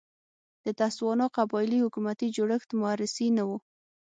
[0.65, 3.49] د تسوانا قبایلي حکومتي جوړښت موروثي نه و.